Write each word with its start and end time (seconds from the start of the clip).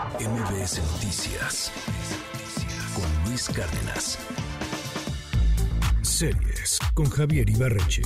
MBS 0.00 0.80
Noticias 0.92 1.70
con 2.94 3.28
Luis 3.28 3.46
Cárdenas. 3.48 4.18
Series 6.00 6.78
con 6.94 7.10
Javier 7.10 7.50
Ibarreche. 7.50 8.02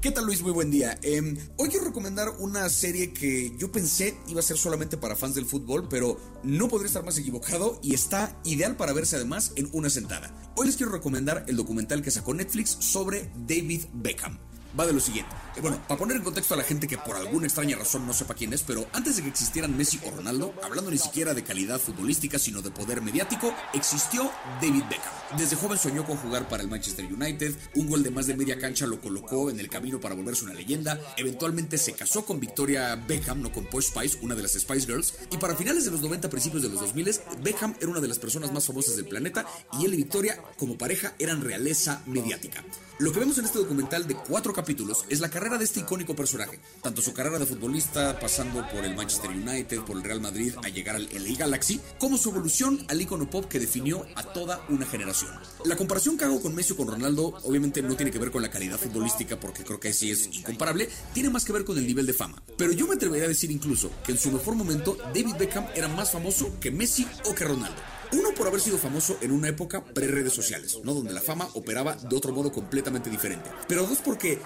¿Qué 0.00 0.10
tal 0.10 0.24
Luis? 0.24 0.40
Muy 0.40 0.52
buen 0.52 0.70
día. 0.70 0.98
Em, 1.02 1.36
hoy 1.58 1.68
quiero 1.68 1.84
recomendar 1.84 2.30
una 2.38 2.66
serie 2.70 3.12
que 3.12 3.54
yo 3.58 3.70
pensé 3.70 4.16
iba 4.26 4.40
a 4.40 4.42
ser 4.42 4.56
solamente 4.56 4.96
para 4.96 5.14
fans 5.14 5.34
del 5.34 5.44
fútbol, 5.44 5.86
pero 5.86 6.18
no 6.44 6.68
podría 6.68 6.86
estar 6.86 7.04
más 7.04 7.18
equivocado 7.18 7.78
y 7.82 7.92
está 7.92 8.40
ideal 8.44 8.76
para 8.76 8.94
verse 8.94 9.16
además 9.16 9.52
en 9.56 9.68
una 9.72 9.90
sentada. 9.90 10.34
Hoy 10.56 10.66
les 10.66 10.78
quiero 10.78 10.92
recomendar 10.92 11.44
el 11.46 11.56
documental 11.56 12.00
que 12.00 12.10
sacó 12.10 12.32
Netflix 12.32 12.70
sobre 12.70 13.30
David 13.46 13.82
Beckham 13.92 14.38
va 14.78 14.86
de 14.86 14.92
lo 14.92 15.00
siguiente. 15.00 15.30
Eh, 15.56 15.60
bueno, 15.60 15.78
para 15.86 15.98
poner 15.98 16.16
en 16.16 16.22
contexto 16.22 16.54
a 16.54 16.56
la 16.56 16.62
gente 16.62 16.88
que 16.88 16.98
por 16.98 17.16
alguna 17.16 17.46
extraña 17.46 17.76
razón 17.76 18.06
no 18.06 18.12
sepa 18.12 18.34
quién 18.34 18.52
es, 18.52 18.62
pero 18.62 18.86
antes 18.92 19.16
de 19.16 19.22
que 19.22 19.28
existieran 19.28 19.76
Messi 19.76 20.00
o 20.06 20.10
Ronaldo, 20.10 20.54
hablando 20.62 20.90
ni 20.90 20.98
siquiera 20.98 21.34
de 21.34 21.44
calidad 21.44 21.78
futbolística, 21.78 22.38
sino 22.38 22.62
de 22.62 22.70
poder 22.70 23.02
mediático, 23.02 23.54
existió 23.74 24.30
David 24.60 24.84
Beckham. 24.88 25.38
Desde 25.38 25.56
joven 25.56 25.78
soñó 25.78 26.04
con 26.04 26.16
jugar 26.16 26.48
para 26.48 26.62
el 26.62 26.68
Manchester 26.68 27.04
United, 27.04 27.54
un 27.74 27.88
gol 27.88 28.02
de 28.02 28.10
más 28.10 28.26
de 28.26 28.36
media 28.36 28.58
cancha 28.58 28.86
lo 28.86 29.00
colocó 29.00 29.50
en 29.50 29.60
el 29.60 29.68
camino 29.68 30.00
para 30.00 30.14
volverse 30.14 30.44
una 30.44 30.54
leyenda, 30.54 30.98
eventualmente 31.16 31.78
se 31.78 31.92
casó 31.92 32.24
con 32.24 32.40
Victoria 32.40 32.96
Beckham, 32.96 33.42
no 33.42 33.52
con 33.52 33.66
Posh 33.66 33.88
Spice, 33.88 34.18
una 34.22 34.34
de 34.34 34.42
las 34.42 34.52
Spice 34.52 34.86
Girls, 34.86 35.14
y 35.30 35.36
para 35.36 35.54
finales 35.54 35.84
de 35.84 35.90
los 35.90 36.00
90, 36.00 36.30
principios 36.30 36.62
de 36.62 36.68
los 36.68 36.80
2000, 36.80 37.02
Beckham 37.42 37.74
era 37.80 37.90
una 37.90 38.00
de 38.00 38.08
las 38.08 38.18
personas 38.18 38.52
más 38.52 38.66
famosas 38.66 38.96
del 38.96 39.06
planeta 39.06 39.46
y 39.78 39.84
él 39.84 39.94
y 39.94 39.96
Victoria, 39.98 40.40
como 40.56 40.78
pareja, 40.78 41.14
eran 41.18 41.42
realeza 41.42 42.02
mediática. 42.06 42.64
Lo 42.98 43.12
que 43.12 43.18
vemos 43.18 43.38
en 43.38 43.46
este 43.46 43.58
documental 43.58 44.06
de 44.06 44.14
cuatro 44.14 44.52
capítulos 44.52 44.61
es 45.08 45.20
la 45.20 45.28
carrera 45.28 45.58
de 45.58 45.64
este 45.64 45.80
icónico 45.80 46.14
personaje, 46.14 46.60
tanto 46.82 47.02
su 47.02 47.12
carrera 47.12 47.38
de 47.38 47.46
futbolista, 47.46 48.18
pasando 48.18 48.66
por 48.70 48.84
el 48.84 48.94
Manchester 48.94 49.30
United, 49.30 49.80
por 49.80 49.96
el 49.96 50.04
Real 50.04 50.20
Madrid, 50.20 50.54
a 50.62 50.68
llegar 50.68 50.96
al 50.96 51.08
LA 51.12 51.36
Galaxy, 51.38 51.80
como 51.98 52.16
su 52.16 52.30
evolución 52.30 52.84
al 52.88 53.00
icono 53.00 53.28
pop 53.28 53.46
que 53.46 53.58
definió 53.58 54.06
a 54.14 54.22
toda 54.22 54.64
una 54.68 54.86
generación. 54.86 55.30
La 55.64 55.76
comparación 55.76 56.16
que 56.16 56.24
hago 56.24 56.40
con 56.40 56.54
Messi 56.54 56.72
o 56.72 56.76
con 56.76 56.88
Ronaldo 56.88 57.34
obviamente 57.42 57.82
no 57.82 57.96
tiene 57.96 58.10
que 58.10 58.18
ver 58.18 58.30
con 58.30 58.42
la 58.42 58.50
calidad 58.50 58.78
futbolística, 58.78 59.38
porque 59.38 59.64
creo 59.64 59.80
que 59.80 59.88
así 59.88 60.10
es 60.10 60.26
incomparable, 60.26 60.88
tiene 61.12 61.30
más 61.30 61.44
que 61.44 61.52
ver 61.52 61.64
con 61.64 61.76
el 61.76 61.86
nivel 61.86 62.06
de 62.06 62.12
fama. 62.12 62.42
Pero 62.56 62.72
yo 62.72 62.86
me 62.86 62.94
atrevería 62.94 63.26
a 63.26 63.28
decir 63.28 63.50
incluso 63.50 63.90
que 64.04 64.12
en 64.12 64.18
su 64.18 64.30
mejor 64.30 64.54
momento 64.54 64.96
David 65.14 65.36
Beckham 65.38 65.66
era 65.74 65.88
más 65.88 66.12
famoso 66.12 66.58
que 66.60 66.70
Messi 66.70 67.06
o 67.28 67.34
que 67.34 67.44
Ronaldo. 67.44 68.01
Uno 68.12 68.34
por 68.34 68.46
haber 68.46 68.60
sido 68.60 68.78
famoso 68.78 69.16
en 69.20 69.32
una 69.32 69.48
época 69.48 69.84
pre-redes 69.84 70.32
sociales, 70.32 70.78
¿no? 70.84 70.94
Donde 70.94 71.12
la 71.12 71.20
fama 71.20 71.48
operaba 71.54 71.96
de 71.96 72.16
otro 72.16 72.32
modo 72.32 72.52
completamente 72.52 73.08
diferente. 73.08 73.50
Pero 73.68 73.86
dos 73.86 73.98
porque 74.04 74.38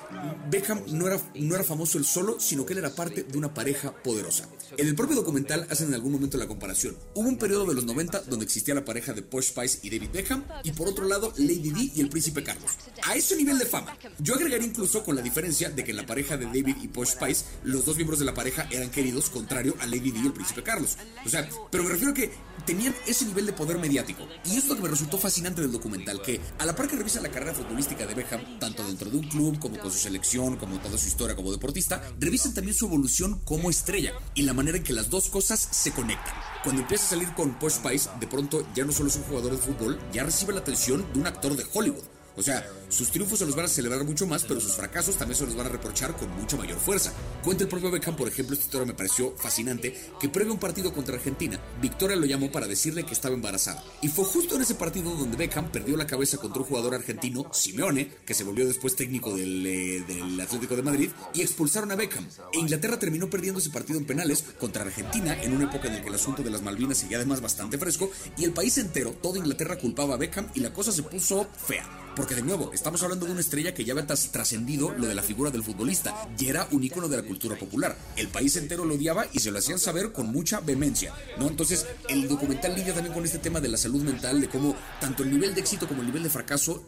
Beckham 0.51 0.83
no 0.89 1.07
era, 1.07 1.21
no 1.35 1.55
era 1.55 1.65
famoso 1.65 1.99
él 1.99 2.05
solo, 2.05 2.39
sino 2.39 2.65
que 2.65 2.75
él 2.75 2.79
era 2.79 2.95
parte 2.95 3.25
de 3.25 3.39
una 3.39 3.53
pareja 3.53 3.93
poderosa. 4.03 4.49
En 4.77 4.87
el 4.87 4.95
propio 4.95 5.17
documental 5.17 5.67
hacen 5.71 5.89
en 5.89 5.95
algún 5.95 6.13
momento 6.13 6.39
la 6.39 6.47
comparación. 6.47 6.97
Hubo 7.15 7.29
un 7.29 7.39
periodo 7.39 7.67
de 7.67 7.75
los 7.75 7.85
90 7.85 8.23
donde 8.23 8.45
existía 8.45 8.75
la 8.75 8.85
pareja 8.85 9.13
de 9.13 9.23
Posh 9.23 9.49
Spice 9.49 9.81
y 9.83 9.91
David 9.91 10.11
Beckham, 10.13 10.45
y 10.63 10.73
por 10.73 10.89
otro 10.89 11.07
lado 11.07 11.33
Lady 11.37 11.71
Di 11.71 11.93
y 11.95 12.01
el 12.01 12.09
príncipe 12.09 12.43
Carlos. 12.43 12.73
A 13.05 13.17
ese 13.17 13.37
nivel 13.37 13.59
de 13.59 13.67
fama. 13.67 13.97
Yo 14.19 14.35
agregaría 14.35 14.67
incluso 14.67 15.05
con 15.05 15.17
la 15.17 15.23
diferencia 15.23 15.71
de 15.71 15.85
que 15.85 15.91
en 15.91 15.97
la 15.97 16.07
pareja 16.07 16.37
de 16.37 16.47
David 16.47 16.77
y 16.83 16.89
Posh 16.89 17.11
Spice, 17.11 17.45
los 17.65 17.85
dos 17.85 17.97
miembros 17.97 18.19
de 18.19 18.25
la 18.25 18.35
pareja 18.35 18.69
eran 18.71 18.91
queridos, 18.91 19.31
contrario 19.31 19.75
a 19.81 19.87
Lady 19.87 20.11
Di 20.11 20.21
y 20.23 20.27
el 20.27 20.33
príncipe 20.33 20.63
Carlos. 20.63 20.97
O 21.25 21.29
sea, 21.29 21.49
pero 21.71 21.85
me 21.85 21.91
refiero 21.91 22.13
a 22.13 22.15
que 22.15 22.31
tenían 22.65 22.95
ese 23.07 23.25
nivel 23.25 23.47
de 23.47 23.53
poder 23.57 23.79
mediático. 23.79 24.27
Y 24.45 24.57
esto 24.57 24.77
que 24.77 24.83
me 24.83 24.89
resultó 24.89 25.19
fascinante 25.19 25.63
del 25.63 25.73
documental, 25.73 26.23
que 26.23 26.41
a 26.59 26.65
la 26.65 26.77
par 26.77 26.89
que 26.89 26.97
revisa 26.97 27.21
la 27.21 27.31
carrera 27.31 27.55
futbolística 27.55 28.07
de 28.07 28.15
Beckham, 28.15 28.59
tanto 28.61 28.87
dentro 28.87 29.11
de 29.11 29.17
un 29.17 29.29
club 29.29 29.59
como 29.59 29.79
con 29.79 29.91
su 29.91 29.99
selección, 29.99 30.57
como 30.57 30.79
toda 30.79 30.99
su 30.99 31.09
historia 31.09 31.35
como 31.35 31.51
deportista, 31.51 32.03
revisan 32.21 32.55
también 32.55 32.77
su 32.77 32.87
evolución 32.87 33.41
como 33.45 33.71
estrella 33.71 34.13
y 34.35 34.43
la 34.43 34.53
manera 34.53 34.79
en 34.79 34.85
que 34.85 34.93
las 34.93 35.11
dos 35.11 35.29
cosas 35.29 35.69
se 35.71 35.93
conectan. 35.93 36.35
Cuando 36.63 36.83
empieza 36.83 37.07
a 37.07 37.11
salir 37.11 37.33
con 37.35 37.59
Posh 37.59 37.75
Spice, 37.75 38.11
de 38.21 38.27
pronto 38.27 38.67
ya 38.75 38.85
no 38.85 38.93
solo 38.93 39.09
es 39.09 39.17
un 39.17 39.23
jugador 39.23 39.53
de 39.53 39.59
fútbol, 39.59 39.99
ya 40.13 40.25
recibe 40.25 40.53
la 40.53 40.61
atención 40.61 41.07
de 41.13 41.21
un 41.21 41.27
actor 41.27 41.57
de 41.57 41.65
Hollywood. 41.73 42.16
O 42.37 42.43
sea, 42.43 42.69
sus 42.89 43.11
triunfos 43.11 43.39
se 43.39 43.47
los 43.47 43.57
van 43.57 43.65
a 43.65 43.69
celebrar 43.69 44.05
mucho 44.05 44.27
más, 44.27 44.45
pero 44.45 44.61
sus 44.61 44.73
fracasos 44.73 45.17
también 45.17 45.39
se 45.39 45.47
los 45.47 45.57
van 45.57 45.67
a 45.67 45.71
reprochar 45.71 46.15
con 46.17 46.29
mucha 46.39 46.57
mayor 46.57 46.79
fuerza. 46.79 47.13
Cuenta 47.43 47.65
el 47.65 47.71
propio 47.71 47.91
Beckham, 47.91 48.15
por 48.15 48.29
ejemplo, 48.29 48.55
esta 48.55 48.67
historia 48.67 48.87
me 48.87 48.95
pareció 48.95 49.35
fascinante, 49.37 49.95
que 50.21 50.29
previo 50.29 50.53
un 50.53 50.59
partido 50.59 50.93
contra 50.93 51.17
Argentina, 51.17 51.59
Victoria 51.81 52.17
lo 52.17 52.27
llamó 52.27 52.53
para 52.53 52.67
decirle 52.67 53.05
que 53.05 53.15
estaba 53.15 53.35
embarazada. 53.35 53.83
Y 54.03 54.09
fue 54.09 54.25
justo 54.25 54.57
en 54.57 54.63
ese 54.63 54.75
partido 54.75 55.15
donde 55.15 55.37
Beckham 55.37 55.73
perdió 55.73 55.97
la 55.97 56.07
cabeza 56.07 56.37
contra 56.37 56.61
un 56.61 56.69
jugador 56.69 56.95
argentino, 56.95 57.47
Simeone, 57.53 58.13
que 58.27 58.35
se 58.35 58.45
volvió 58.45 58.67
después 58.67 58.97
técnico 58.97 59.35
del, 59.35 59.67
eh, 59.67 60.05
del 60.07 60.39
Atlético 60.39 60.77
de 60.77 60.83
Madrid, 60.83 61.11
y 61.33 61.41
expulsaron 61.41 61.91
a 61.91 61.97
Beckham. 61.97 62.29
E 62.53 62.59
Inglaterra 62.59 62.99
terminó 62.99 63.31
perdiendo 63.31 63.61
ese 63.61 63.71
partido 63.71 63.99
en 63.99 64.05
penales 64.05 64.45
contra 64.59 64.83
Argentina, 64.83 65.41
en 65.43 65.55
una 65.55 65.65
época 65.65 65.89
en 65.89 65.95
la 65.95 66.03
que 66.03 66.09
el 66.09 66.15
asunto 66.15 66.43
de 66.43 66.51
las 66.51 66.63
Malvinas 66.63 66.99
seguía 66.99 67.17
además 67.17 67.41
bastante 67.41 67.79
fresco, 67.79 68.11
y 68.37 68.45
el 68.45 68.53
país 68.53 68.77
entero, 68.79 69.13
toda 69.23 69.39
Inglaterra 69.39 69.79
culpaba 69.79 70.15
a 70.15 70.19
Beckham 70.19 70.49
y 70.55 70.61
la 70.61 70.73
cosa 70.73 70.93
se 70.93 71.03
puso 71.03 71.47
fea. 71.67 72.06
Porque 72.17 72.35
de 72.35 72.43
nuevo, 72.43 72.73
estamos 72.73 73.03
hablando 73.03 73.27
de 73.27 73.33
una 73.33 73.43
estrella 73.43 73.75
que 73.75 73.85
ya 73.85 73.93
había 73.93 74.07
trascendido 74.07 74.91
lo 74.97 75.07
de 75.07 75.15
la 75.15 75.23
figura 75.23 75.51
del 75.51 75.63
futbolista 75.63 76.29
y 76.39 76.49
era 76.49 76.67
un 76.73 76.83
ícono 76.83 77.09
de 77.09 77.19
la 77.19 77.23
cultura 77.23 77.59
popular. 77.59 77.97
El 78.17 78.29
país 78.29 78.57
entero 78.57 78.87
lo 78.87 78.95
odiaba 78.95 79.27
y 79.33 79.41
se 79.41 79.51
lo 79.51 79.59
hacían 79.59 79.79
saber 79.79 80.13
con 80.13 80.29
mucha 80.29 80.61
vehemencia, 80.61 81.13
¿no? 81.39 81.47
Entonces, 81.47 81.87
el 82.09 82.27
documental 82.27 82.75
lidia 82.75 82.95
también 82.95 83.13
con 83.13 83.25
este 83.25 83.39
tema 83.39 83.61
de 83.61 83.69
la 83.69 83.77
salud 83.77 84.03
mental, 84.03 84.41
de 84.41 84.49
cómo 84.49 84.75
tanto 84.99 85.23
el 85.23 85.31
nivel 85.31 85.55
de 85.55 85.61
éxito 85.61 85.87
como 85.87 86.01
el 86.01 86.07
nivel 86.07 86.23
de 86.23 86.31
fracaso, 86.31 86.85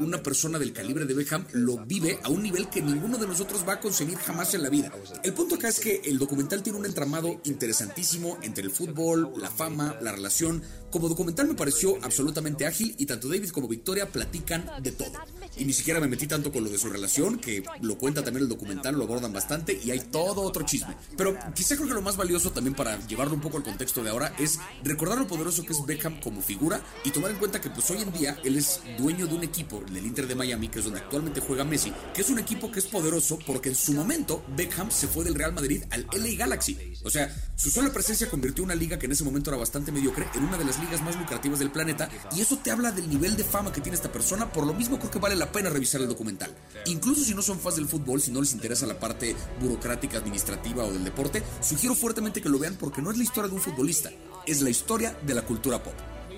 una 0.00 0.20
persona 0.22 0.58
del 0.58 0.72
calibre 0.72 1.04
de 1.04 1.14
Beckham 1.14 1.46
lo 1.52 1.78
vive 1.78 2.18
a 2.24 2.28
un 2.28 2.42
nivel 2.42 2.68
que 2.68 2.82
ninguno 2.82 3.18
de 3.18 3.28
nosotros 3.28 3.64
va 3.66 3.74
a 3.74 3.80
conseguir 3.80 4.18
jamás 4.18 4.54
en 4.54 4.64
la 4.64 4.68
vida. 4.68 4.92
El 5.22 5.32
punto 5.32 5.54
acá 5.54 5.68
es 5.68 5.78
que 5.78 6.02
el 6.04 6.18
documental 6.18 6.62
tiene 6.62 6.78
un 6.80 6.86
entramado 6.86 7.40
interesantísimo 7.44 8.38
entre 8.42 8.64
el 8.64 8.70
fútbol, 8.70 9.32
la 9.38 9.50
fama, 9.50 9.96
la 10.00 10.10
relación. 10.10 10.62
Como 10.90 11.08
documental 11.08 11.46
me 11.46 11.54
pareció 11.54 11.98
absolutamente 12.02 12.66
ágil 12.66 12.94
y 12.98 13.06
tanto 13.06 13.28
David 13.28 13.50
como 13.50 13.68
Victoria 13.68 14.08
platican 14.08 14.71
de 14.80 14.92
todo. 14.92 15.12
Y 15.56 15.64
ni 15.64 15.72
siquiera 15.72 16.00
me 16.00 16.08
metí 16.08 16.26
tanto 16.26 16.50
con 16.50 16.64
lo 16.64 16.70
de 16.70 16.78
su 16.78 16.88
relación, 16.88 17.38
que 17.38 17.62
lo 17.80 17.98
cuenta 17.98 18.24
también 18.24 18.44
el 18.44 18.48
documental, 18.48 18.96
lo 18.96 19.04
abordan 19.04 19.32
bastante 19.32 19.78
y 19.82 19.90
hay 19.90 20.00
todo 20.00 20.42
otro 20.42 20.64
chisme. 20.64 20.96
Pero 21.16 21.36
quizá 21.54 21.76
creo 21.76 21.88
que 21.88 21.94
lo 21.94 22.02
más 22.02 22.16
valioso 22.16 22.52
también 22.52 22.74
para 22.74 22.98
llevarlo 23.06 23.34
un 23.34 23.40
poco 23.40 23.58
al 23.58 23.62
contexto 23.62 24.02
de 24.02 24.10
ahora 24.10 24.34
es 24.38 24.58
recordar 24.82 25.18
lo 25.18 25.26
poderoso 25.26 25.64
que 25.64 25.72
es 25.72 25.84
Beckham 25.84 26.20
como 26.20 26.40
figura 26.40 26.80
y 27.04 27.10
tomar 27.10 27.30
en 27.30 27.36
cuenta 27.38 27.60
que 27.60 27.70
pues 27.70 27.90
hoy 27.90 28.02
en 28.02 28.12
día 28.12 28.38
él 28.44 28.56
es 28.56 28.80
dueño 28.98 29.26
de 29.26 29.34
un 29.34 29.42
equipo, 29.42 29.82
el 29.86 30.06
Inter 30.06 30.26
de 30.26 30.34
Miami, 30.34 30.68
que 30.68 30.78
es 30.78 30.84
donde 30.84 31.00
actualmente 31.00 31.40
juega 31.40 31.64
Messi, 31.64 31.92
que 32.14 32.22
es 32.22 32.30
un 32.30 32.38
equipo 32.38 32.70
que 32.70 32.78
es 32.78 32.86
poderoso 32.86 33.38
porque 33.46 33.68
en 33.70 33.74
su 33.74 33.92
momento 33.92 34.42
Beckham 34.56 34.90
se 34.90 35.06
fue 35.06 35.24
del 35.24 35.34
Real 35.34 35.52
Madrid 35.52 35.84
al 35.90 36.06
LA 36.12 36.36
Galaxy. 36.36 36.78
O 37.04 37.10
sea, 37.10 37.34
su 37.56 37.70
sola 37.70 37.92
presencia 37.92 38.30
convirtió 38.30 38.64
una 38.64 38.74
liga 38.74 38.98
que 38.98 39.06
en 39.06 39.12
ese 39.12 39.24
momento 39.24 39.50
era 39.50 39.58
bastante 39.58 39.92
mediocre 39.92 40.26
en 40.34 40.44
una 40.44 40.56
de 40.56 40.64
las 40.64 40.78
ligas 40.78 41.02
más 41.02 41.16
lucrativas 41.16 41.58
del 41.58 41.70
planeta 41.70 42.08
y 42.36 42.40
eso 42.40 42.58
te 42.58 42.70
habla 42.70 42.92
del 42.92 43.08
nivel 43.08 43.36
de 43.36 43.44
fama 43.44 43.72
que 43.72 43.80
tiene 43.80 43.96
esta 43.96 44.12
persona, 44.12 44.52
por 44.62 44.68
lo 44.68 44.78
mismo 44.78 44.96
creo 44.96 45.10
que 45.10 45.18
vale 45.18 45.34
la 45.34 45.50
pena 45.50 45.70
revisar 45.70 46.00
el 46.02 46.06
documental. 46.06 46.54
Incluso 46.86 47.24
si 47.24 47.34
no 47.34 47.42
son 47.42 47.58
fans 47.58 47.74
del 47.74 47.88
fútbol, 47.88 48.20
si 48.20 48.30
no 48.30 48.40
les 48.40 48.52
interesa 48.52 48.86
la 48.86 48.96
parte 48.96 49.34
burocrática, 49.60 50.18
administrativa 50.18 50.84
o 50.84 50.92
del 50.92 51.02
deporte, 51.02 51.42
sugiero 51.60 51.96
fuertemente 51.96 52.40
que 52.40 52.48
lo 52.48 52.60
vean 52.60 52.76
porque 52.76 53.02
no 53.02 53.10
es 53.10 53.16
la 53.16 53.24
historia 53.24 53.48
de 53.48 53.56
un 53.56 53.60
futbolista, 53.60 54.12
es 54.46 54.62
la 54.62 54.70
historia 54.70 55.18
de 55.26 55.34
la 55.34 55.42
cultura 55.42 55.82
pop. 55.82 55.94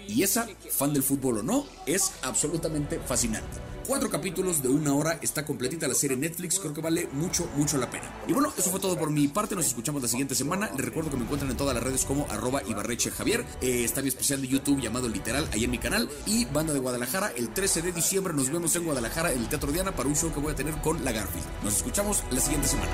Y 0.08 0.22
esa, 0.22 0.48
fan 0.70 0.94
del 0.94 1.02
fútbol 1.02 1.40
o 1.40 1.42
no, 1.42 1.66
es 1.84 2.12
absolutamente 2.22 2.98
fascinante. 2.98 3.73
Cuatro 3.86 4.08
capítulos 4.08 4.62
de 4.62 4.68
una 4.68 4.94
hora, 4.94 5.18
está 5.20 5.44
completita 5.44 5.86
la 5.86 5.94
serie 5.94 6.16
Netflix, 6.16 6.58
creo 6.58 6.72
que 6.72 6.80
vale 6.80 7.06
mucho, 7.12 7.46
mucho 7.54 7.76
la 7.76 7.90
pena. 7.90 8.10
Y 8.26 8.32
bueno, 8.32 8.50
eso 8.56 8.70
fue 8.70 8.80
todo 8.80 8.96
por 8.96 9.10
mi 9.10 9.28
parte, 9.28 9.54
nos 9.54 9.66
escuchamos 9.66 10.00
la 10.00 10.08
siguiente 10.08 10.34
semana. 10.34 10.70
Les 10.74 10.84
recuerdo 10.84 11.10
que 11.10 11.18
me 11.18 11.24
encuentran 11.24 11.50
en 11.50 11.56
todas 11.58 11.74
las 11.74 11.84
redes 11.84 12.06
como 12.06 12.26
arroba 12.30 12.62
Ibarreche 12.66 13.10
Javier. 13.10 13.44
Eh, 13.60 13.84
está 13.84 14.00
mi 14.00 14.08
especial 14.08 14.40
de 14.40 14.48
YouTube 14.48 14.80
llamado 14.80 15.06
Literal, 15.06 15.46
ahí 15.52 15.64
en 15.64 15.70
mi 15.70 15.78
canal. 15.78 16.08
Y 16.24 16.46
Banda 16.46 16.72
de 16.72 16.80
Guadalajara, 16.80 17.32
el 17.36 17.50
13 17.50 17.82
de 17.82 17.92
diciembre 17.92 18.32
nos 18.32 18.50
vemos 18.50 18.74
en 18.74 18.84
Guadalajara, 18.84 19.32
en 19.32 19.40
el 19.40 19.48
Teatro 19.48 19.70
Diana, 19.70 19.92
para 19.92 20.08
un 20.08 20.16
show 20.16 20.32
que 20.32 20.40
voy 20.40 20.52
a 20.52 20.56
tener 20.56 20.80
con 20.80 21.04
la 21.04 21.12
Garfield. 21.12 21.44
Nos 21.62 21.76
escuchamos 21.76 22.24
la 22.30 22.40
siguiente 22.40 22.68
semana. 22.68 22.92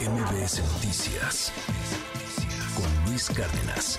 MBS 0.00 0.62
Noticias 0.74 1.52
con 2.76 3.10
Luis 3.10 3.28
Cárdenas. 3.30 3.98